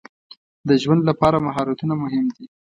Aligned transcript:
د 0.67 0.69
ژوند 0.81 1.01
لپاره 1.09 1.43
مهارتونه 1.47 1.93
مهم 2.03 2.25
دي. 2.35 2.45